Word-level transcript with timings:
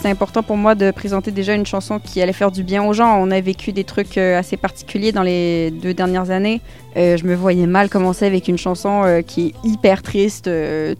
c'est 0.00 0.08
important 0.08 0.44
pour 0.44 0.56
moi 0.56 0.76
de 0.76 0.92
présenter 0.92 1.32
déjà 1.32 1.54
une 1.54 1.66
chanson 1.66 1.98
qui 1.98 2.22
allait 2.22 2.32
faire 2.32 2.52
du 2.52 2.62
bien 2.62 2.84
aux 2.84 2.92
gens. 2.92 3.18
On 3.20 3.32
a 3.32 3.40
vécu 3.40 3.72
des 3.72 3.82
trucs 3.82 4.16
euh, 4.16 4.38
assez 4.38 4.56
particuliers 4.56 5.10
dans 5.10 5.24
les 5.24 5.72
deux 5.72 5.92
dernières 5.92 6.30
années. 6.30 6.60
Euh, 6.96 7.16
je 7.16 7.24
me 7.24 7.34
voyais 7.34 7.66
mal 7.66 7.88
commencer 7.88 8.24
avec 8.24 8.46
une 8.46 8.58
chanson 8.58 9.02
euh, 9.04 9.22
qui 9.22 9.48
est 9.48 9.54
hyper 9.64 10.02
triste 10.02 10.48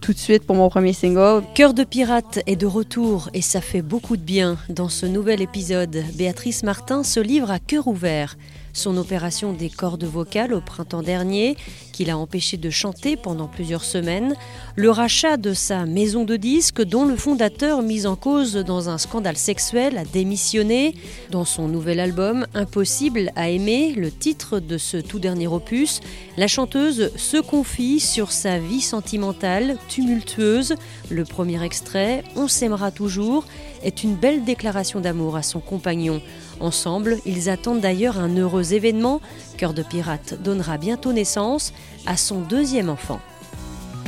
tout 0.00 0.12
de 0.12 0.18
suite 0.18 0.44
pour 0.44 0.56
mon 0.56 0.68
premier 0.68 0.92
single. 0.92 1.44
Cœur 1.54 1.74
de 1.74 1.84
pirate 1.84 2.40
est 2.46 2.56
de 2.56 2.66
retour 2.66 3.30
et 3.34 3.42
ça 3.42 3.60
fait 3.60 3.82
beaucoup 3.82 4.16
de 4.16 4.22
bien. 4.22 4.56
Dans 4.68 4.88
ce 4.88 5.06
nouvel 5.06 5.42
épisode, 5.42 6.02
Béatrice 6.14 6.64
Martin 6.64 7.04
se 7.04 7.20
livre 7.20 7.52
à 7.52 7.60
cœur 7.60 7.86
ouvert 7.86 8.36
son 8.78 8.96
opération 8.96 9.52
des 9.52 9.68
cordes 9.68 10.04
vocales 10.04 10.54
au 10.54 10.60
printemps 10.60 11.02
dernier, 11.02 11.56
qui 11.92 12.04
l'a 12.04 12.16
empêché 12.16 12.56
de 12.56 12.70
chanter 12.70 13.16
pendant 13.16 13.48
plusieurs 13.48 13.82
semaines, 13.84 14.36
le 14.76 14.90
rachat 14.90 15.36
de 15.36 15.52
sa 15.52 15.84
maison 15.84 16.24
de 16.24 16.36
disques 16.36 16.82
dont 16.82 17.04
le 17.04 17.16
fondateur, 17.16 17.82
mis 17.82 18.06
en 18.06 18.14
cause 18.14 18.54
dans 18.54 18.88
un 18.88 18.96
scandale 18.96 19.36
sexuel, 19.36 19.98
a 19.98 20.04
démissionné. 20.04 20.94
Dans 21.30 21.44
son 21.44 21.66
nouvel 21.66 21.98
album 21.98 22.46
Impossible 22.54 23.32
à 23.34 23.48
aimer, 23.48 23.92
le 23.96 24.12
titre 24.12 24.60
de 24.60 24.78
ce 24.78 24.96
tout 24.96 25.18
dernier 25.18 25.48
opus, 25.48 26.00
la 26.36 26.46
chanteuse 26.46 27.10
se 27.16 27.38
confie 27.38 27.98
sur 27.98 28.30
sa 28.30 28.58
vie 28.58 28.80
sentimentale 28.80 29.76
tumultueuse. 29.88 30.76
Le 31.10 31.24
premier 31.24 31.62
extrait, 31.64 32.22
On 32.36 32.46
s'aimera 32.46 32.92
toujours, 32.92 33.44
est 33.82 34.04
une 34.04 34.14
belle 34.14 34.44
déclaration 34.44 35.00
d'amour 35.00 35.36
à 35.36 35.42
son 35.42 35.58
compagnon. 35.58 36.22
Ensemble, 36.60 37.16
ils 37.26 37.48
attendent 37.48 37.80
d'ailleurs 37.80 38.18
un 38.18 38.36
heureux 38.36 38.74
événement. 38.74 39.20
Cœur 39.56 39.74
de 39.74 39.82
pirate 39.82 40.40
donnera 40.42 40.78
bientôt 40.78 41.12
naissance 41.12 41.72
à 42.06 42.16
son 42.16 42.40
deuxième 42.40 42.88
enfant. 42.90 43.20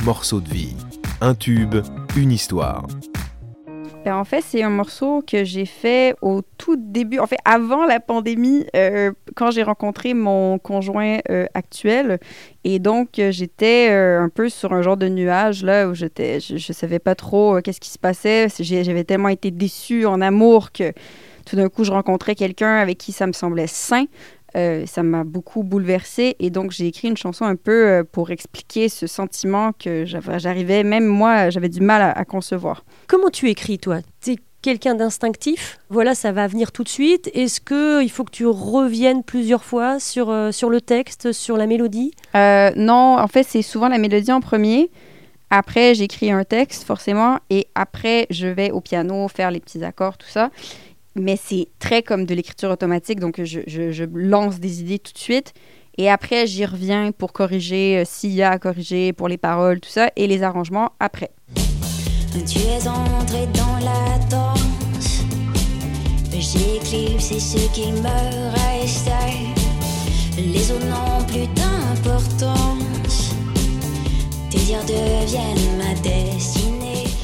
Morceau 0.03 0.41
de 0.41 0.49
vie, 0.49 0.75
un 1.21 1.35
tube, 1.35 1.75
une 2.15 2.31
histoire. 2.31 2.85
Ben, 4.03 4.15
en 4.15 4.23
fait, 4.23 4.41
c'est 4.41 4.63
un 4.63 4.71
morceau 4.71 5.21
que 5.21 5.43
j'ai 5.43 5.67
fait 5.67 6.15
au 6.21 6.41
tout 6.57 6.75
début, 6.75 7.19
en 7.19 7.27
fait, 7.27 7.37
avant 7.45 7.85
la 7.85 7.99
pandémie, 7.99 8.65
euh, 8.75 9.11
quand 9.35 9.51
j'ai 9.51 9.61
rencontré 9.61 10.15
mon 10.15 10.57
conjoint 10.57 11.19
euh, 11.29 11.45
actuel. 11.53 12.19
Et 12.63 12.79
donc, 12.79 13.19
euh, 13.19 13.31
j'étais 13.31 13.91
un 13.91 14.29
peu 14.29 14.49
sur 14.49 14.73
un 14.73 14.81
genre 14.81 14.97
de 14.97 15.07
nuage, 15.07 15.63
là, 15.63 15.87
où 15.87 15.93
j'étais, 15.93 16.39
je, 16.39 16.55
ne 16.55 16.73
savais 16.73 16.97
pas 16.97 17.13
trop 17.13 17.61
qu'est-ce 17.61 17.79
qui 17.79 17.91
se 17.91 17.99
passait. 17.99 18.47
J'avais 18.59 19.03
tellement 19.03 19.29
été 19.29 19.51
déçue 19.51 20.07
en 20.07 20.19
amour 20.19 20.71
que 20.71 20.93
tout 21.51 21.57
d'un 21.57 21.67
coup, 21.67 21.83
je 21.83 21.91
rencontrais 21.91 22.33
quelqu'un 22.33 22.77
avec 22.77 22.97
qui 22.97 23.11
ça 23.11 23.27
me 23.27 23.33
semblait 23.33 23.67
sain. 23.67 24.05
Euh, 24.55 24.85
ça 24.85 25.03
m'a 25.03 25.25
beaucoup 25.25 25.63
bouleversée 25.63 26.37
et 26.39 26.49
donc 26.49 26.71
j'ai 26.71 26.87
écrit 26.87 27.09
une 27.09 27.17
chanson 27.17 27.43
un 27.43 27.57
peu 27.57 27.87
euh, 27.87 28.03
pour 28.09 28.31
expliquer 28.31 28.87
ce 28.87 29.05
sentiment 29.05 29.71
que 29.77 30.05
j'arrivais, 30.05 30.83
même 30.83 31.05
moi, 31.05 31.49
j'avais 31.49 31.67
du 31.67 31.81
mal 31.81 32.13
à, 32.15 32.23
concevoir. 32.23 32.85
Comment 33.07 33.29
tu 33.29 33.49
écris, 33.49 33.79
toi? 33.79 33.99
Tu 34.21 34.31
es 34.31 34.35
quelqu'un 34.61 34.95
d'instinctif? 34.95 35.79
Voilà, 35.89 36.15
ça 36.15 36.31
va 36.31 36.47
venir 36.47 36.71
tout 36.71 36.85
de 36.85 36.89
suite. 36.89 37.29
Est-ce 37.33 37.59
qu'il 37.59 38.09
faut 38.09 38.23
que 38.23 38.31
tu 38.31 38.45
reviennes 38.45 39.23
plusieurs 39.23 39.65
fois 39.65 39.99
sur, 39.99 40.29
euh, 40.29 40.53
sur 40.53 40.69
le 40.69 40.79
texte, 40.79 41.33
sur 41.33 41.57
la 41.57 41.67
mélodie? 41.67 42.13
Non, 42.33 43.17
en 43.19 43.27
fait, 43.27 43.43
c'est 43.43 43.61
souvent 43.61 43.89
la 43.89 43.97
mélodie 43.97 44.31
en 44.31 44.39
premier. 44.39 44.89
Après, 45.49 45.95
j'écris 45.95 46.31
un 46.31 46.45
texte, 46.45 46.85
forcément, 46.85 47.39
et 47.49 47.67
après, 47.75 48.25
je 48.29 48.47
vais 48.47 48.71
au 48.71 48.79
piano 48.79 49.27
faire 49.27 49.51
les 49.51 49.59
petits 49.59 49.83
accords, 49.83 50.17
tout 50.17 50.29
ça 50.29 50.49
mais 51.15 51.37
c'est 51.41 51.67
très 51.79 52.03
comme 52.03 52.25
de 52.25 52.33
l'écriture 52.33 52.69
automatique, 52.69 53.19
donc 53.19 53.43
je, 53.43 53.59
je, 53.67 54.03
lance 54.13 54.59
des 54.59 54.81
idées 54.81 54.99
tout 54.99 55.13
de 55.13 55.17
suite. 55.17 55.53
Et 55.97 56.09
après, 56.09 56.47
j'y 56.47 56.65
reviens 56.65 57.11
pour 57.11 57.33
corriger 57.33 57.99
euh, 57.99 58.03
s'il 58.05 58.31
y 58.31 58.41
a 58.41 58.51
à 58.51 58.59
corriger, 58.59 59.11
pour 59.11 59.27
les 59.27 59.37
paroles, 59.37 59.81
tout 59.81 59.89
ça, 59.89 60.09
et 60.15 60.25
les 60.25 60.41
arrangements 60.41 60.91
après. 60.99 61.31
Tu 62.33 62.59
es 62.59 62.87
entré 62.87 63.45
dans 63.53 63.77
la 63.83 64.17
danse, 64.29 65.25
j'éclipse 66.31 67.37
ce 67.37 67.73
qui 67.73 67.91
me 67.91 68.79
restait. 68.79 69.61
Les 70.37 70.71
autres 70.71 70.85
n'ont 70.85 71.25
plus 71.25 71.47
d'importance, 71.53 73.35
tes 74.49 74.59
dires 74.59 74.85
deviennent 74.85 75.77
ma 75.77 75.93
destinée. 76.01 76.60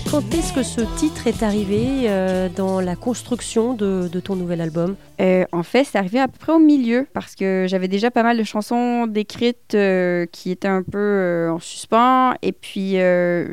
Quand 0.09 0.33
est-ce 0.33 0.53
que 0.53 0.63
ce 0.63 0.79
titre 0.97 1.27
est 1.27 1.43
arrivé 1.43 2.05
euh, 2.05 2.47
dans 2.47 2.79
la 2.79 2.95
construction 2.95 3.73
de, 3.73 4.07
ton 4.23 4.37
nouvel 4.37 4.61
album? 4.61 4.95
Euh, 5.19 5.43
En 5.51 5.63
fait, 5.63 5.83
c'est 5.83 5.97
arrivé 5.97 6.17
à 6.17 6.29
peu 6.29 6.37
près 6.39 6.53
au 6.53 6.59
milieu 6.59 7.05
parce 7.13 7.35
que 7.35 7.65
j'avais 7.67 7.89
déjà 7.89 8.09
pas 8.09 8.23
mal 8.23 8.37
de 8.37 8.43
chansons 8.43 9.05
décrites 9.05 9.75
euh, 9.75 10.25
qui 10.31 10.51
étaient 10.51 10.69
un 10.69 10.81
peu 10.81 11.49
en 11.51 11.59
suspens. 11.59 12.35
Et 12.41 12.53
puis, 12.53 12.95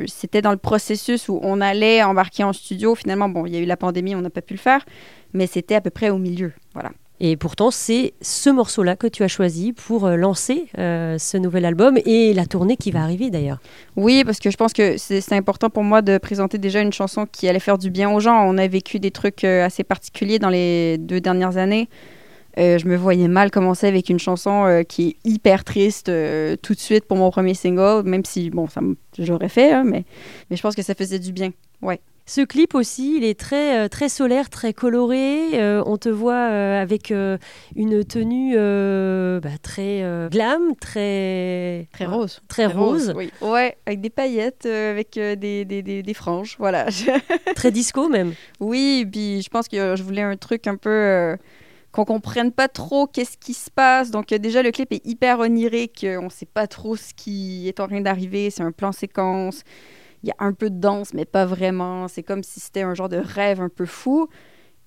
c'était 0.07 0.41
dans 0.41 0.51
le 0.51 0.57
processus 0.57 1.27
où 1.27 1.39
on 1.43 1.59
allait 1.59 2.01
embarquer 2.03 2.45
en 2.45 2.53
studio. 2.53 2.95
Finalement, 2.95 3.27
bon, 3.27 3.45
il 3.45 3.53
y 3.53 3.57
a 3.57 3.59
eu 3.59 3.65
la 3.65 3.77
pandémie, 3.77 4.15
on 4.15 4.21
n'a 4.21 4.29
pas 4.29 4.41
pu 4.41 4.53
le 4.53 4.59
faire, 4.59 4.85
mais 5.33 5.47
c'était 5.47 5.75
à 5.75 5.81
peu 5.81 5.89
près 5.89 6.09
au 6.09 6.17
milieu. 6.17 6.53
Voilà. 6.73 6.91
Et 7.19 7.37
pourtant, 7.37 7.71
c'est 7.71 8.13
ce 8.21 8.49
morceau-là 8.49 8.95
que 8.95 9.07
tu 9.07 9.23
as 9.23 9.29
choisi 9.29 9.71
pour 9.71 10.05
euh, 10.05 10.15
lancer 10.17 10.67
euh, 10.77 11.17
ce 11.17 11.37
nouvel 11.37 11.63
album 11.63 11.97
et 12.05 12.33
la 12.33 12.45
tournée 12.45 12.75
qui 12.75 12.91
va 12.91 13.03
arriver 13.03 13.29
d'ailleurs. 13.29 13.59
Oui, 13.95 14.23
parce 14.25 14.39
que 14.39 14.51
je 14.51 14.57
pense 14.57 14.73
que 14.73 14.97
c'est 14.97 15.31
important 15.33 15.69
pour 15.69 15.83
moi 15.83 16.01
de 16.01 16.17
présenter 16.17 16.57
déjà 16.57 16.81
une 16.81 16.91
chanson 16.91 17.25
qui 17.25 17.47
allait 17.47 17.59
faire 17.59 17.77
du 17.77 17.89
bien 17.89 18.11
aux 18.11 18.19
gens. 18.19 18.43
On 18.45 18.57
a 18.57 18.67
vécu 18.67 18.99
des 18.99 19.11
trucs 19.11 19.45
euh, 19.45 19.65
assez 19.65 19.85
particuliers 19.85 20.39
dans 20.39 20.49
les 20.49 20.97
deux 20.97 21.21
dernières 21.21 21.55
années. 21.55 21.87
je 22.57 22.85
me 22.85 22.97
voyais 22.97 23.29
mal 23.29 23.49
commencer 23.49 23.87
avec 23.87 24.09
une 24.09 24.19
chanson 24.19 24.83
qui 24.87 25.09
est 25.09 25.29
hyper 25.29 25.63
triste 25.63 26.11
tout 26.61 26.73
de 26.73 26.79
suite 26.79 27.05
pour 27.05 27.17
mon 27.17 27.29
premier 27.29 27.53
single, 27.53 28.03
même 28.05 28.25
si, 28.25 28.49
bon, 28.49 28.67
ça 28.67 28.81
j'aurais 29.19 29.49
fait, 29.49 29.71
hein, 29.71 29.83
mais, 29.85 30.03
mais 30.49 30.55
je 30.57 30.61
pense 30.61 30.75
que 30.75 30.81
ça 30.81 30.95
faisait 30.95 31.19
du 31.19 31.31
bien. 31.31 31.51
Ouais. 31.81 31.99
Ce 32.27 32.41
clip 32.41 32.73
aussi, 32.73 33.17
il 33.17 33.23
est 33.23 33.39
très, 33.39 33.85
euh, 33.85 33.87
très 33.87 34.09
solaire, 34.09 34.49
très 34.49 34.73
coloré. 34.73 35.61
Euh, 35.61 35.83
on 35.85 35.97
te 35.97 36.09
voit 36.09 36.49
euh, 36.49 36.81
avec 36.81 37.11
une 37.11 38.03
tenue 38.03 38.55
bah, 38.55 39.57
très 39.61 40.03
glam, 40.31 40.75
très... 40.81 41.87
Très 41.93 42.05
rose. 42.05 42.41
Très, 42.47 42.65
rose. 42.65 43.13
oui. 43.15 43.31
Ouais, 43.41 43.77
avec 43.85 44.01
des 44.01 44.09
paillettes, 44.09 44.65
avec 44.65 45.13
des, 45.13 45.65
des, 45.65 45.83
des, 45.83 46.13
franges, 46.15 46.55
voilà. 46.57 46.87
très 47.55 47.71
disco 47.71 48.09
même. 48.09 48.33
Oui, 48.59 49.07
puis 49.09 49.43
je 49.43 49.49
pense 49.49 49.67
que 49.67 49.95
je 49.95 50.01
voulais 50.01 50.23
un 50.23 50.35
truc 50.35 50.65
un 50.65 50.77
peu 50.77 51.37
qu'on 51.91 52.05
comprenne 52.05 52.51
pas 52.51 52.67
trop 52.67 53.05
qu'est-ce 53.05 53.37
qui 53.37 53.53
se 53.53 53.69
passe. 53.69 54.09
Donc 54.09 54.29
déjà 54.29 54.63
le 54.63 54.71
clip 54.71 54.91
est 54.91 55.05
hyper 55.05 55.39
onirique, 55.39 56.05
on 56.19 56.31
sait 56.31 56.47
pas 56.47 56.65
trop 56.65 56.95
ce 56.95 57.13
qui 57.13 57.67
est 57.67 57.79
en 57.79 57.87
train 57.87 58.01
d'arriver, 58.01 58.49
c'est 58.49 58.63
un 58.63 58.71
plan 58.71 58.91
séquence 58.91 59.63
il 60.25 60.29
y 60.29 60.31
a 60.31 60.35
un 60.39 60.53
peu 60.53 60.71
de 60.71 60.79
danse, 60.79 61.13
mais 61.13 61.25
pas 61.25 61.45
vraiment. 61.45 62.07
C'est 62.07 62.23
comme 62.23 62.41
si 62.41 62.59
c'était 62.59 62.81
un 62.81 62.95
genre 62.95 63.09
de 63.09 63.17
rêve 63.17 63.61
un 63.61 63.69
peu 63.69 63.85
fou. 63.85 64.27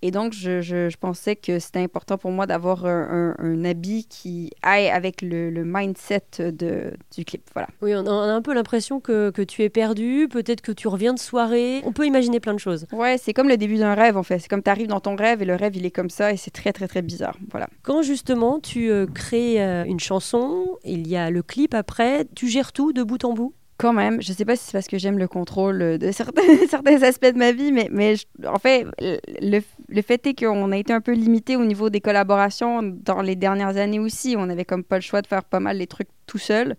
Et 0.00 0.12
donc, 0.12 0.32
je, 0.32 0.60
je, 0.60 0.96
pensais 0.96 1.34
que 1.34 1.58
c'était 1.58 1.80
important 1.80 2.18
pour 2.18 2.30
moi 2.30 2.46
d'avoir 2.46 2.86
un, 2.86 3.34
un, 3.36 3.64
habit 3.64 4.06
qui 4.08 4.52
aille 4.62 4.88
avec 4.88 5.22
le, 5.22 5.50
le 5.50 5.64
mindset 5.64 6.52
de, 6.52 6.92
du 7.16 7.24
clip. 7.24 7.42
Voilà. 7.52 7.68
Oui, 7.82 7.94
on 7.96 8.06
a, 8.06 8.10
un 8.10 8.42
peu 8.42 8.54
l'impression 8.54 9.00
que, 9.00 9.30
que, 9.30 9.42
tu 9.42 9.62
es 9.62 9.68
perdu, 9.68 10.28
peut-être 10.30 10.60
que 10.60 10.70
tu 10.70 10.86
reviens 10.86 11.14
de 11.14 11.18
soirée. 11.18 11.82
On 11.84 11.92
peut 11.92 12.06
imaginer 12.06 12.38
plein 12.38 12.54
de 12.54 12.60
choses. 12.60 12.86
Ouais, 12.92 13.18
c'est 13.18 13.32
comme 13.32 13.48
le 13.48 13.56
début 13.56 13.78
d'un 13.78 13.94
rêve, 13.94 14.16
en 14.16 14.22
fait. 14.22 14.38
C'est 14.38 14.48
comme 14.48 14.62
tu 14.62 14.70
arrives 14.70 14.86
dans 14.86 15.00
ton 15.00 15.16
rêve 15.16 15.42
et 15.42 15.44
le 15.44 15.56
rêve, 15.56 15.74
il 15.76 15.84
est 15.84 15.90
comme 15.90 16.10
ça 16.10 16.32
et 16.32 16.36
c'est 16.36 16.52
très, 16.52 16.72
très, 16.72 16.86
très 16.86 17.02
bizarre. 17.02 17.36
Voilà. 17.50 17.68
Quand 17.82 18.02
justement 18.02 18.60
tu 18.60 18.90
euh, 18.90 19.06
crées 19.06 19.60
euh, 19.60 19.84
une 19.84 20.00
chanson, 20.00 20.78
il 20.84 21.08
y 21.08 21.16
a 21.16 21.30
le 21.30 21.42
clip 21.42 21.74
après, 21.74 22.24
tu 22.36 22.46
gères 22.46 22.72
tout 22.72 22.92
de 22.92 23.02
bout 23.02 23.24
en 23.24 23.34
bout? 23.34 23.52
Quand 23.78 23.92
même, 23.92 24.20
je 24.20 24.32
sais 24.32 24.44
pas 24.44 24.56
si 24.56 24.64
c'est 24.64 24.72
parce 24.72 24.88
que 24.88 24.98
j'aime 24.98 25.18
le 25.18 25.28
contrôle 25.28 25.98
de 25.98 26.10
certains, 26.12 27.02
aspects 27.02 27.32
de 27.32 27.38
ma 27.38 27.52
vie, 27.52 27.72
mais, 27.72 28.14
en 28.46 28.58
fait, 28.58 28.86
le, 29.00 29.60
le 29.88 30.02
fait 30.02 30.26
est 30.26 30.34
qu'on 30.38 30.72
a 30.72 30.76
été 30.76 30.92
un 30.92 31.00
peu 31.00 31.12
limité 31.12 31.56
au 31.56 31.64
niveau 31.64 31.88
des 31.88 32.00
collaborations 32.00 32.82
dans 32.82 33.22
les 33.22 33.36
dernières 33.36 33.76
années 33.76 34.00
aussi. 34.00 34.34
On 34.36 34.50
avait 34.50 34.64
comme 34.64 34.84
pas 34.84 34.96
le 34.96 35.02
choix 35.02 35.22
de 35.22 35.26
faire 35.26 35.44
pas 35.44 35.60
mal 35.60 35.78
les 35.78 35.86
trucs 35.86 36.08
tout 36.26 36.38
seul. 36.38 36.76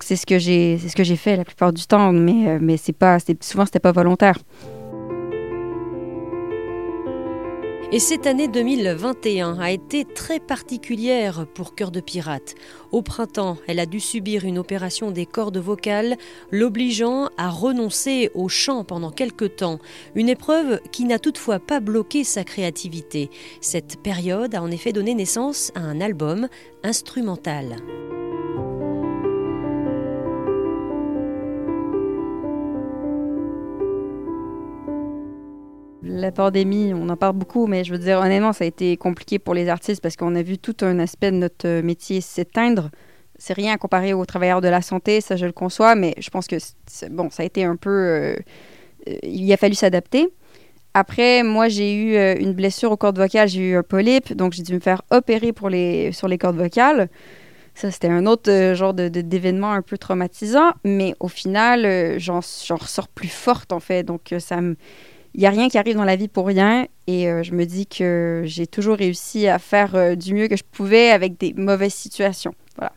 C'est 0.00 0.16
ce 0.16 0.26
que 0.26 0.38
j'ai, 0.38 0.78
c'est 0.78 0.88
ce 0.88 0.96
que 0.96 1.04
j'ai 1.04 1.16
fait 1.16 1.36
la 1.36 1.44
plupart 1.44 1.72
du 1.72 1.86
temps, 1.86 2.12
mais, 2.12 2.48
euh, 2.48 2.58
mais 2.60 2.76
c'est 2.76 2.92
pas, 2.92 3.18
souvent 3.40 3.64
c'était 3.64 3.80
pas 3.80 3.92
volontaire. 3.92 4.38
Et 7.90 8.00
cette 8.00 8.26
année 8.26 8.48
2021 8.48 9.58
a 9.58 9.70
été 9.70 10.04
très 10.04 10.40
particulière 10.40 11.46
pour 11.54 11.74
Cœur 11.74 11.90
de 11.90 12.00
Pirate. 12.00 12.54
Au 12.92 13.00
printemps, 13.00 13.56
elle 13.66 13.78
a 13.78 13.86
dû 13.86 13.98
subir 13.98 14.44
une 14.44 14.58
opération 14.58 15.10
des 15.10 15.24
cordes 15.24 15.56
vocales, 15.56 16.18
l'obligeant 16.50 17.30
à 17.38 17.48
renoncer 17.48 18.30
au 18.34 18.50
chant 18.50 18.84
pendant 18.84 19.10
quelque 19.10 19.46
temps. 19.46 19.78
Une 20.14 20.28
épreuve 20.28 20.82
qui 20.92 21.06
n'a 21.06 21.18
toutefois 21.18 21.60
pas 21.60 21.80
bloqué 21.80 22.24
sa 22.24 22.44
créativité. 22.44 23.30
Cette 23.62 24.02
période 24.02 24.54
a 24.54 24.62
en 24.62 24.70
effet 24.70 24.92
donné 24.92 25.14
naissance 25.14 25.72
à 25.74 25.80
un 25.80 26.02
album 26.02 26.48
instrumental. 26.82 27.76
La 36.20 36.32
pandémie, 36.32 36.92
on 36.94 37.08
en 37.08 37.16
parle 37.16 37.34
beaucoup, 37.34 37.66
mais 37.66 37.84
je 37.84 37.92
veux 37.92 37.98
dire, 37.98 38.18
honnêtement, 38.18 38.52
ça 38.52 38.64
a 38.64 38.66
été 38.66 38.96
compliqué 38.96 39.38
pour 39.38 39.54
les 39.54 39.68
artistes 39.68 40.02
parce 40.02 40.16
qu'on 40.16 40.34
a 40.34 40.42
vu 40.42 40.58
tout 40.58 40.76
un 40.82 40.98
aspect 40.98 41.30
de 41.30 41.36
notre 41.36 41.66
euh, 41.66 41.82
métier 41.82 42.20
s'éteindre. 42.20 42.90
C'est 43.38 43.54
rien 43.54 43.74
à 43.74 43.78
comparer 43.78 44.12
aux 44.14 44.24
travailleurs 44.26 44.60
de 44.60 44.68
la 44.68 44.82
santé, 44.82 45.20
ça 45.20 45.36
je 45.36 45.46
le 45.46 45.52
conçois, 45.52 45.94
mais 45.94 46.14
je 46.18 46.28
pense 46.30 46.46
que 46.46 46.56
bon, 47.10 47.30
ça 47.30 47.42
a 47.42 47.46
été 47.46 47.64
un 47.64 47.76
peu. 47.76 47.90
Euh, 47.90 48.36
il 49.22 49.52
a 49.52 49.56
fallu 49.56 49.74
s'adapter. 49.74 50.28
après, 50.94 51.42
moi, 51.42 51.68
j'ai 51.68 51.94
eu 51.94 52.16
euh, 52.16 52.34
une 52.38 52.52
blessure 52.54 52.90
aux 52.92 52.96
cordes 52.96 53.18
vocales, 53.18 53.48
j'ai 53.48 53.70
eu 53.70 53.76
un 53.76 53.82
polype, 53.82 54.32
donc 54.34 54.52
j'ai 54.52 54.62
dû 54.62 54.74
me 54.74 54.80
faire 54.80 55.02
opérer 55.10 55.52
pour 55.52 55.68
les, 55.70 56.12
sur 56.12 56.28
les 56.28 56.38
cordes 56.38 56.56
vocales. 56.56 57.08
Ça, 57.78 57.92
c'était 57.92 58.08
un 58.08 58.26
autre 58.26 58.50
euh, 58.50 58.74
genre 58.74 58.92
d'événement 58.92 59.70
un 59.70 59.82
peu 59.82 59.96
traumatisant, 59.98 60.72
mais 60.82 61.14
au 61.20 61.28
final, 61.28 61.84
euh, 61.84 62.18
j'en 62.18 62.40
ressors 62.40 63.06
plus 63.06 63.28
forte, 63.28 63.72
en 63.72 63.78
fait. 63.78 64.02
Donc, 64.02 64.34
ça 64.40 64.60
me... 64.60 64.74
Il 65.38 65.42
n'y 65.42 65.46
a 65.46 65.50
rien 65.50 65.68
qui 65.68 65.78
arrive 65.78 65.94
dans 65.94 66.02
la 66.02 66.16
vie 66.16 66.26
pour 66.26 66.48
rien, 66.48 66.88
et 67.06 67.28
je 67.44 67.52
me 67.52 67.64
dis 67.64 67.86
que 67.86 68.42
j'ai 68.44 68.66
toujours 68.66 68.96
réussi 68.96 69.46
à 69.46 69.60
faire 69.60 70.16
du 70.16 70.34
mieux 70.34 70.48
que 70.48 70.56
je 70.56 70.64
pouvais 70.64 71.10
avec 71.10 71.38
des 71.38 71.54
mauvaises 71.56 71.94
situations. 71.94 72.52
Voilà. 72.76 72.90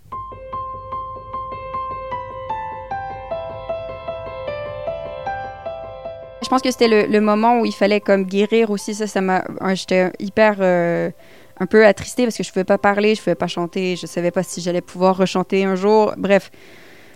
Je 6.42 6.48
pense 6.50 6.64
que 6.64 6.72
c'était 6.72 7.08
le, 7.08 7.22
moment 7.22 7.60
où 7.60 7.66
il 7.66 7.76
fallait 7.76 8.02
comme 8.02 8.24
guérir 8.24 8.72
aussi. 8.72 8.96
Ça, 8.96 9.06
ça 9.06 9.22
m'a. 9.22 9.44
J'étais 9.76 10.12
hyper. 10.18 10.56
Euh, 10.62 11.12
un 11.60 11.68
peu 11.68 11.86
attristée 11.86 12.24
parce 12.24 12.36
que 12.36 12.42
je 12.42 12.50
ne 12.50 12.54
pouvais 12.54 12.64
pas 12.64 12.80
parler, 12.80 13.14
je 13.14 13.22
ne 13.22 13.24
pouvais 13.24 13.36
pas 13.36 13.46
chanter, 13.46 13.96
je 13.96 14.06
ne 14.06 14.08
savais 14.08 14.32
pas 14.32 14.42
si 14.42 14.62
j'allais 14.62 14.82
pouvoir 14.82 15.16
rechanter 15.16 15.64
un 15.64 15.76
jour. 15.76 16.16
Bref, 16.18 16.50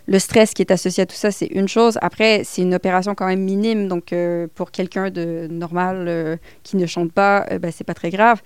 le 0.08 0.20
stress 0.20 0.54
qui 0.54 0.62
est 0.62 0.72
associé 0.72 1.04
à 1.04 1.06
tout 1.06 1.16
ça, 1.16 1.32
c'est 1.32 1.48
une 1.48 1.68
chose. 1.68 1.98
Après, 2.02 2.44
c'est 2.44 2.62
une 2.62 2.74
opération 2.74 3.16
quand 3.16 3.26
même 3.26 3.42
minime, 3.42 3.88
donc 3.88 4.14
euh, 4.14 4.48
pour 4.54 4.72
quelqu'un 4.72 5.10
de 5.10 5.48
normal 5.50 6.06
euh, 6.08 6.38
qui 6.64 6.78
ne 6.78 6.86
chante 6.86 7.12
pas, 7.12 7.46
ben, 7.60 7.72
c'est 7.72 7.84
pas 7.84 7.94
très 7.94 8.10
grave. 8.10 8.42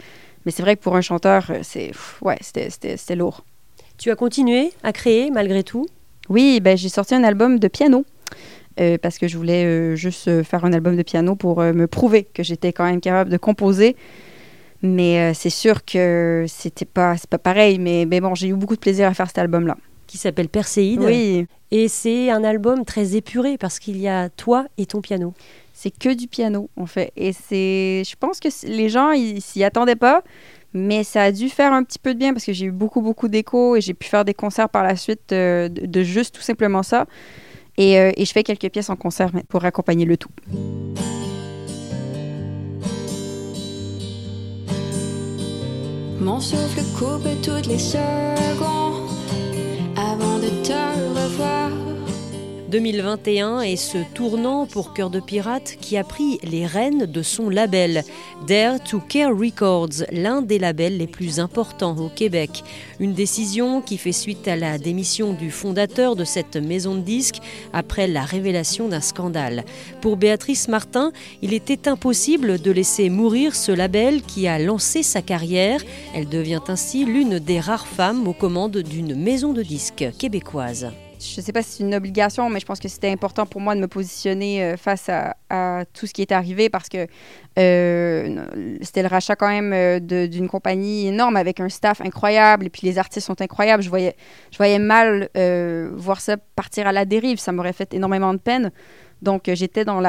Mais 0.46 0.52
c'est 0.52 0.64
vrai 0.64 0.76
que 0.76 0.82
pour 0.82 0.96
un 0.96 1.02
chanteur, 1.02 1.52
c'est 1.64 1.92
ouais, 2.22 2.38
c'était 2.42 3.16
lourd. 3.16 3.44
Tu 3.98 4.10
as 4.12 4.16
continué 4.16 4.72
à 4.84 4.94
créer 4.94 5.32
malgré 5.32 5.64
tout? 5.64 5.86
Oui, 6.30 6.62
ben, 6.62 6.78
j'ai 6.78 6.90
sorti 6.90 7.16
un 7.16 7.24
album 7.24 7.60
de 7.60 7.68
piano. 7.68 8.06
Euh, 8.80 8.98
parce 8.98 9.18
que 9.18 9.28
je 9.28 9.38
voulais 9.38 9.66
euh, 9.66 9.96
juste 9.96 10.30
euh, 10.30 10.44
faire 10.44 10.64
un 10.64 10.72
album 10.72 10.96
de 10.96 11.04
piano 11.04 11.36
pour 11.36 11.62
me 11.62 11.86
prouver 11.86 12.24
que 12.24 12.44
j'étais 12.44 12.72
quand 12.72 12.86
même 12.86 13.02
capable 13.02 13.30
de 13.30 13.38
composer. 13.38 13.96
Mais 14.82 15.34
c'est 15.34 15.50
sûr 15.50 15.84
que 15.84 16.46
c'était 16.48 16.86
pas, 16.86 17.16
pas 17.30 17.38
pareil. 17.38 17.80
Mais, 17.80 18.06
mais 18.06 18.22
bon, 18.22 18.34
j'ai 18.36 18.48
eu 18.48 18.54
beaucoup 18.54 18.76
de 18.76 18.80
plaisir 18.80 19.08
à 19.10 19.14
faire 19.14 19.28
cet 19.28 19.40
album-là. 19.40 19.76
Qui 20.10 20.18
s'appelle 20.18 20.50
Perséide. 20.50 21.02
Oui. 21.02 21.46
Et 21.70 21.88
c'est 21.88 22.32
un 22.32 22.44
album 22.44 22.84
très 22.84 23.16
épuré 23.16 23.60
parce 23.60 23.78
qu'il 23.78 23.98
y 23.98 24.08
a 24.08 24.30
toi 24.30 24.66
et 24.80 24.88
ton 24.88 25.02
piano. 25.02 25.36
C'est 25.72 25.92
que 25.92 26.12
du 26.12 26.28
piano, 26.28 26.68
en 26.76 26.88
fait. 26.88 27.12
Et 27.16 27.32
c'est. 27.32 28.04
Je 28.04 28.16
pense 28.20 28.40
que 28.40 28.50
les 28.66 28.90
gens, 28.90 29.12
ils 29.12 29.40
s'y 29.40 29.64
attendaient 29.64 29.96
pas. 29.96 30.24
Mais 30.74 31.04
ça 31.04 31.24
a 31.24 31.32
dû 31.32 31.50
faire 31.50 31.74
un 31.74 31.84
petit 31.84 32.00
peu 32.00 32.16
de 32.16 32.20
bien 32.20 32.34
parce 32.34 32.46
que 32.46 32.54
j'ai 32.54 32.66
eu 32.66 32.72
beaucoup, 32.72 33.02
beaucoup 33.02 33.28
d'échos 33.28 33.76
et 33.76 33.82
j'ai 33.82 33.94
pu 33.94 34.08
faire 34.08 34.26
des 34.26 34.34
concerts 34.34 34.70
par 34.70 34.84
la 34.84 34.96
suite 34.96 35.30
de 35.30 36.04
juste 36.04 36.36
tout 36.36 36.42
simplement 36.42 36.84
ça. 36.84 37.06
Euh, 37.80 38.12
et, 38.16 38.26
je 38.26 38.32
fais 38.32 38.44
quelques 38.44 38.70
pièces 38.70 38.90
en 38.90 38.96
concert 38.96 39.32
pour 39.48 39.64
accompagner 39.64 40.06
le 40.06 40.18
tout. 40.18 40.30
Mon 46.20 46.42
souffle 46.42 46.82
coupe 46.98 47.30
toutes 47.42 47.68
les 47.68 47.80
secondes 47.80 48.79
avant 50.20 50.40
de 50.40 50.50
te 50.64 50.74
revoir. 51.16 51.89
2021 52.70 53.62
est 53.62 53.76
ce 53.76 53.98
tournant 54.14 54.68
pour 54.68 54.94
Cœur 54.94 55.10
de 55.10 55.20
Pirate 55.20 55.76
qui 55.82 55.98
a 55.98 56.04
pris 56.04 56.38
les 56.44 56.68
rênes 56.68 57.08
de 57.08 57.24
son 57.24 57.50
label, 57.50 58.04
Dare 58.46 58.80
to 58.84 59.00
Care 59.00 59.36
Records, 59.36 60.06
l'un 60.12 60.44
des 60.44 60.60
labels 60.60 60.98
les 60.98 61.08
plus 61.08 61.40
importants 61.40 61.98
au 61.98 62.10
Québec. 62.10 62.64
Une 63.00 63.14
décision 63.14 63.82
qui 63.82 63.98
fait 63.98 64.12
suite 64.12 64.48
à 64.48 64.56
la 64.56 64.78
démission 64.78 65.34
du 65.34 65.50
fondateur 65.50 66.16
de 66.16 66.24
cette 66.24 66.58
maison 66.58 66.94
de 66.94 67.02
disques 67.02 67.40
après 67.74 68.08
la 68.08 68.22
révélation 68.22 68.88
d'un 68.88 69.02
scandale. 69.02 69.66
Pour 70.02 70.16
Béatrice 70.16 70.68
Martin, 70.68 71.12
il 71.42 71.56
était 71.56 71.90
impossible 71.90 72.62
de 72.62 72.72
laisser 72.72 73.10
mourir 73.10 73.56
ce 73.56 73.72
label 73.72 74.22
qui 74.22 74.48
a 74.48 74.60
lancé 74.60 75.02
sa 75.02 75.24
carrière. 75.24 75.82
Elle 76.14 76.30
devient 76.30 76.62
ainsi 76.68 77.04
l'une 77.04 77.40
des 77.40 77.60
rares 77.60 77.88
femmes 77.88 78.28
aux 78.28 78.34
commandes 78.34 78.78
d'une 78.78 79.16
maison 79.16 79.54
de 79.54 79.64
disques 79.64 80.06
québécoise 80.20 80.92
je 81.20 81.42
ne 81.42 81.46
sais 81.46 81.52
pas 81.52 81.62
si 81.62 81.78
c'est 81.78 81.84
une 81.84 81.96
obligation, 81.96 82.50
mais 82.50 82.60
je 82.60 82.66
pense 82.66 82.80
que 82.80 82.88
c'était 82.88 83.12
important 83.12 83.46
pour 83.46 83.60
moi 83.60 83.76
de 83.76 83.82
me 83.82 83.88
positionner 83.88 84.64
euh, 84.64 84.78
face 84.78 85.10
à, 85.10 85.36
tout 85.94 86.06
ce 86.06 86.14
qui 86.14 86.22
est 86.22 86.32
arrivé 86.32 86.70
parce 86.70 86.88
que 86.90 87.08
euh, 87.58 88.46
c'était 88.82 89.02
le 89.02 89.08
rachat 89.08 89.36
quand 89.36 89.50
même 89.50 89.74
euh, 89.74 90.00
d'une 90.00 90.48
compagnie 90.48 91.08
énorme 91.08 91.36
avec 91.36 91.60
un 91.60 91.70
staff 91.70 92.02
incroyable 92.02 92.68
et 92.68 92.70
puis 92.70 92.82
les 92.86 92.98
artistes 93.00 93.26
sont 93.26 93.42
incroyables. 93.42 93.84
Je 93.84 93.90
voyais, 93.90 94.80
mal 94.80 95.30
voir 95.96 96.22
ça 96.22 96.38
partir 96.56 96.88
à 96.88 96.92
la 96.92 97.06
dérive. 97.06 97.40
Ça 97.40 97.52
m'aurait 97.52 97.74
fait 97.74 97.94
énormément 97.94 98.34
de 98.34 98.40
peine. 98.40 98.72
Donc, 99.22 99.50
j'étais 99.54 99.84
dans 99.84 100.00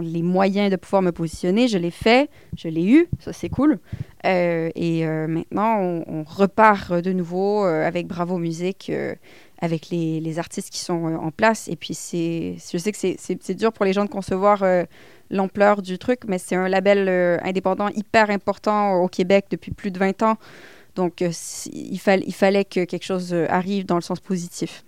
les 0.00 0.22
moyens 0.22 0.70
de 0.70 0.76
pouvoir 0.76 1.02
me 1.02 1.10
positionner. 1.10 1.66
Je 1.66 1.78
l'ai 1.78 1.90
fait, 1.90 2.30
je 2.56 2.68
l'ai 2.68 2.84
eu, 2.84 3.08
ça 3.18 3.32
c'est 3.32 3.48
cool. 3.48 3.80
et 4.22 5.06
maintenant, 5.06 5.78
on, 5.80 6.04
on, 6.06 6.24
repart 6.24 6.92
de 6.92 7.12
nouveau 7.12 7.64
avec 7.64 8.06
Bravo 8.06 8.38
Musique 8.38 8.92
avec 9.60 9.88
les, 9.90 10.38
artistes 10.38 10.70
qui 10.70 10.80
sont 10.80 11.06
euh, 11.06 11.16
en 11.16 11.30
place. 11.30 11.68
Et 11.68 11.76
puis, 11.76 11.94
je 11.94 12.78
sais 12.78 12.92
que 12.92 12.98
c'est 12.98 13.54
dur 13.54 13.72
pour 13.72 13.84
les 13.84 13.92
gens 13.92 14.04
de 14.04 14.10
concevoir 14.10 14.62
euh, 14.62 14.84
l'ampleur 15.30 15.82
du 15.82 15.98
truc, 15.98 16.20
mais 16.26 16.38
c'est 16.38 16.56
un 16.56 16.68
label 16.68 17.08
euh, 17.08 17.38
indépendant 17.42 17.88
hyper 17.88 18.30
important 18.30 18.94
au 18.94 19.08
Québec 19.08 19.46
depuis 19.50 19.72
plus 19.72 19.90
de 19.90 19.98
20 19.98 20.22
ans. 20.22 20.36
Donc, 20.96 21.20
il, 21.22 21.30
il 21.72 22.34
fallait 22.34 22.64
que 22.64 22.84
quelque 22.84 23.04
chose 23.04 23.34
arrive 23.48 23.84
dans 23.84 23.96
le 23.96 24.02
sens 24.02 24.20
positif. 24.20 24.84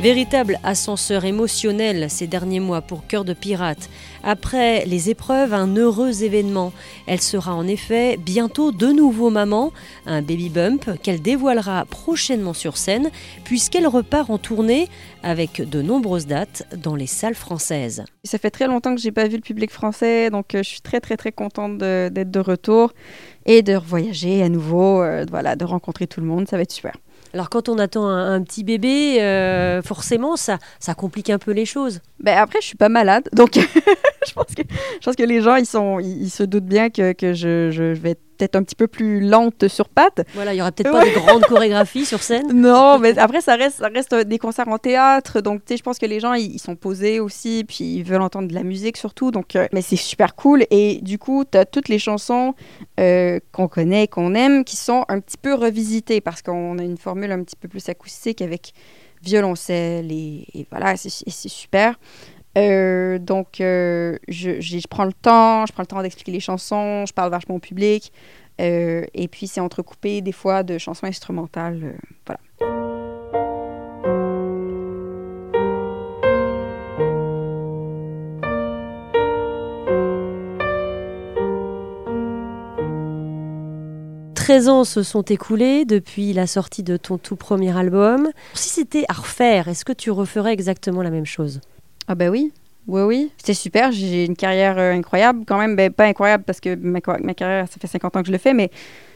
Véritable 0.00 0.58
ascenseur 0.64 1.26
émotionnel 1.26 2.08
ces 2.08 2.26
derniers 2.26 2.58
mois 2.58 2.80
pour 2.80 3.06
Cœur 3.06 3.26
de 3.26 3.34
Pirate. 3.34 3.90
Après 4.24 4.86
les 4.86 5.10
épreuves, 5.10 5.52
un 5.52 5.76
heureux 5.76 6.24
événement. 6.24 6.72
Elle 7.06 7.20
sera 7.20 7.54
en 7.54 7.66
effet 7.66 8.16
bientôt 8.16 8.72
de 8.72 8.86
nouveau 8.86 9.28
maman, 9.28 9.72
un 10.06 10.22
baby 10.22 10.48
bump 10.48 10.90
qu'elle 11.02 11.20
dévoilera 11.20 11.84
prochainement 11.84 12.54
sur 12.54 12.78
scène, 12.78 13.10
puisqu'elle 13.44 13.86
repart 13.86 14.30
en 14.30 14.38
tournée 14.38 14.88
avec 15.22 15.60
de 15.68 15.82
nombreuses 15.82 16.26
dates 16.26 16.66
dans 16.78 16.96
les 16.96 17.06
salles 17.06 17.34
françaises. 17.34 18.02
Ça 18.24 18.38
fait 18.38 18.50
très 18.50 18.68
longtemps 18.68 18.94
que 18.94 19.02
j'ai 19.02 19.12
pas 19.12 19.28
vu 19.28 19.36
le 19.36 19.42
public 19.42 19.70
français, 19.70 20.30
donc 20.30 20.54
euh, 20.54 20.62
je 20.62 20.68
suis 20.70 20.80
très 20.80 21.00
très 21.00 21.18
très 21.18 21.30
contente 21.30 21.76
d'être 21.76 22.30
de, 22.30 22.40
retour 22.40 22.94
et 23.44 23.60
de 23.60 23.74
voyager 23.74 24.42
à 24.42 24.48
nouveau, 24.48 25.02
euh, 25.02 25.26
voilà, 25.28 25.56
de 25.56 25.66
rencontrer 25.66 26.06
tout 26.06 26.22
le 26.22 26.26
monde, 26.26 26.48
ça 26.48 26.56
va 26.56 26.62
être 26.62 26.72
super. 26.72 26.94
Alors 27.32 27.48
quand 27.48 27.68
on 27.68 27.78
attend 27.78 28.08
un, 28.08 28.42
petit 28.42 28.64
bébé, 28.64 29.22
euh, 29.22 29.82
forcément, 29.82 30.36
ça, 30.36 30.58
ça 30.80 30.94
complique 30.94 31.30
un 31.30 31.38
peu 31.38 31.52
les 31.52 31.64
choses. 31.64 32.00
Ben 32.18 32.36
après, 32.36 32.60
je 32.60 32.66
suis 32.66 32.76
pas 32.76 32.88
malade, 32.88 33.28
donc 33.32 33.54
je, 34.26 34.32
pense 34.32 34.54
que, 34.56 34.62
je 35.00 35.04
pense 35.04 35.16
que 35.16 35.22
les 35.22 35.40
gens, 35.40 35.56
ils, 35.56 35.66
sont, 35.66 36.00
ils, 36.00 36.30
se 36.30 36.42
doutent 36.42 36.66
bien 36.66 36.90
que, 36.90 37.12
que 37.12 37.32
je, 37.32 37.70
je, 37.70 37.94
vais 37.94 38.16
peut-être 38.40 38.56
un 38.56 38.62
petit 38.62 38.74
peu 38.74 38.88
plus 38.88 39.20
lente 39.20 39.68
sur 39.68 39.88
patte. 39.88 40.22
Voilà, 40.34 40.54
il 40.54 40.58
y 40.58 40.60
aura 40.60 40.72
peut-être 40.72 40.92
pas 40.92 41.04
de 41.04 41.10
grande 41.10 41.44
chorégraphie 41.44 42.06
sur 42.06 42.22
scène. 42.22 42.48
Non, 42.60 42.98
mais 42.98 43.18
après, 43.18 43.40
ça 43.40 43.56
reste, 43.56 43.78
ça 43.78 43.88
reste 43.88 44.14
des 44.14 44.38
concerts 44.38 44.68
en 44.68 44.78
théâtre, 44.78 45.40
donc 45.40 45.64
tu 45.64 45.72
sais, 45.72 45.76
je 45.76 45.82
pense 45.82 45.98
que 45.98 46.06
les 46.06 46.20
gens, 46.20 46.34
ils, 46.34 46.58
sont 46.58 46.76
posés 46.76 47.20
aussi, 47.20 47.64
puis 47.66 47.96
ils 47.96 48.02
veulent 48.02 48.20
entendre 48.20 48.48
de 48.48 48.54
la 48.54 48.62
musique 48.62 48.96
surtout, 48.96 49.30
donc, 49.30 49.56
euh, 49.56 49.66
mais 49.72 49.82
c'est 49.82 49.96
super 49.96 50.34
cool. 50.34 50.64
Et 50.70 51.00
du 51.02 51.18
coup, 51.18 51.44
tu 51.50 51.56
as 51.56 51.64
toutes 51.64 51.88
les 51.88 51.98
chansons 51.98 52.54
euh, 52.98 53.40
qu'on 53.52 53.68
connaît, 53.68 54.08
qu'on 54.08 54.34
aime, 54.34 54.64
qui 54.64 54.76
sont 54.76 55.04
un 55.08 55.20
petit 55.20 55.38
peu 55.38 55.54
revisitées, 55.54 56.20
parce 56.20 56.42
qu'on 56.42 56.78
a 56.78 56.82
une 56.82 56.98
formule 56.98 57.32
un 57.32 57.42
petit 57.42 57.56
peu 57.56 57.68
plus 57.68 57.88
acoustique 57.88 58.42
avec 58.42 58.72
violoncelle, 59.22 60.10
et, 60.12 60.46
et 60.54 60.66
voilà, 60.70 60.96
c'est 60.96 61.30
super. 61.48 61.98
Euh, 62.58 63.18
donc, 63.18 63.60
euh, 63.60 64.18
je, 64.28 64.86
prends 64.88 65.04
le 65.04 65.12
temps, 65.12 65.66
je 65.66 65.72
prends 65.72 65.82
le 65.82 65.86
temps 65.86 66.02
d'expliquer 66.02 66.32
les 66.32 66.40
chansons, 66.40 67.06
je 67.06 67.12
parle 67.12 67.30
vachement 67.30 67.56
au 67.56 67.60
public. 67.60 68.12
Euh, 68.60 69.04
et 69.14 69.28
puis, 69.28 69.46
c'est 69.46 69.60
entrecoupé 69.60 70.20
des 70.20 70.32
fois 70.32 70.62
de 70.62 70.78
chansons 70.78 71.06
instrumentales. 71.06 71.94
voilà. 72.26 72.40
Ans 84.66 84.82
se 84.82 85.04
sont 85.04 85.22
écoulés 85.22 85.84
depuis 85.84 86.32
la 86.32 86.48
sortie 86.48 86.82
de 86.82 86.96
ton 86.96 87.18
tout 87.18 87.36
premier 87.36 87.76
album. 87.78 88.30
Si 88.54 88.68
c'était 88.68 89.04
à 89.08 89.12
refaire, 89.12 89.68
est-ce 89.68 89.84
que 89.84 89.92
tu 89.92 90.10
referais 90.10 90.52
exactement 90.52 91.02
la 91.02 91.10
même 91.10 91.24
chose? 91.24 91.60
Ah 92.10 92.16
ben 92.16 92.28
oui, 92.28 92.52
oui, 92.88 93.02
oui. 93.02 93.30
C'était 93.36 93.54
super. 93.54 93.92
J'ai 93.92 94.24
une 94.24 94.34
carrière 94.34 94.78
euh, 94.78 94.92
incroyable 94.92 95.44
quand 95.46 95.58
même. 95.58 95.76
Ben, 95.76 95.92
pas 95.92 96.06
incroyable 96.06 96.42
parce 96.42 96.58
que 96.58 96.74
ma, 96.74 97.00
carrière, 97.00 97.68
ça 97.68 97.76
fait 97.80 97.86
50 97.86 98.16
ans 98.16 98.20
que 98.22 98.26
je 98.26 98.32
le 98.32 98.38
fais, 98.38 98.52
mais 98.52 98.68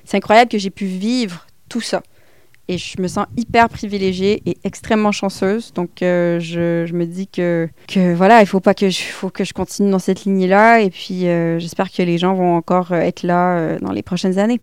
c'est 0.05 0.17
incroyable 0.17 0.49
que 0.49 0.59
j'ai 0.59 0.71
pu 0.71 0.85
vivre 0.85 1.45
tout 1.69 1.81
ça. 1.81 2.05
Et 2.69 2.79
je 2.79 3.03
me 3.03 3.09
sens 3.09 3.27
hyper 3.37 3.69
privilégiée 3.69 4.43
et 4.47 4.59
extrêmement 4.63 5.11
chanceuse. 5.11 5.73
Donc, 5.73 6.03
euh, 6.03 6.39
je, 6.39 6.93
me 6.93 7.05
dis 7.05 7.27
que, 7.27 7.69
voilà, 8.15 8.43
il 8.43 8.47
faut 8.47 8.61
pas 8.61 8.75
que 8.75 8.89
je, 8.91 9.03
faut 9.03 9.29
que 9.29 9.43
je 9.43 9.53
continue 9.53 9.91
dans 9.91 9.99
cette 9.99 10.25
lignée-là. 10.25 10.81
Et 10.81 10.91
puis, 10.91 11.27
euh, 11.27 11.59
j'espère 11.59 11.91
que 11.91 12.03
les 12.03 12.17
gens 12.17 12.35
vont 12.35 12.55
encore 12.55 12.95
être 12.95 13.25
là 13.25 13.77
dans 13.81 13.93
les 13.93 14.03
prochaines 14.03 14.39
années. 14.39 14.61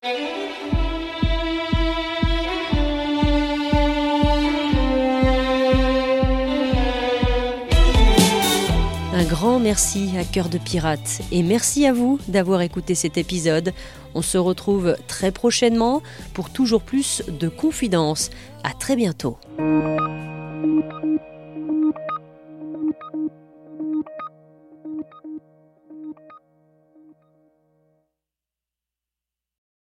Grand 9.23 9.59
merci 9.59 10.11
à 10.17 10.23
Cœur 10.23 10.49
de 10.49 10.57
Pirate 10.57 11.21
et 11.31 11.43
merci 11.43 11.85
à 11.85 11.93
vous 11.93 12.19
d'avoir 12.27 12.61
écouté 12.61 12.95
cet 12.95 13.17
épisode. 13.17 13.73
On 14.15 14.21
se 14.21 14.37
retrouve 14.37 14.95
très 15.07 15.31
prochainement 15.31 16.01
pour 16.33 16.49
toujours 16.49 16.81
plus 16.81 17.23
de 17.27 17.47
confidences. 17.47 18.29
À 18.63 18.73
très 18.73 18.95
bientôt. 18.95 19.37